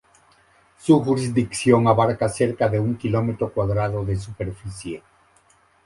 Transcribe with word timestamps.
Su 0.79 0.99
jurisdicción 1.03 1.87
abarca 1.87 2.27
cerca 2.27 2.67
de 2.67 2.79
un 2.79 2.97
kilómetro 2.97 3.53
cuadrado 3.53 4.03
de 4.03 4.15
superficie. 4.15 5.03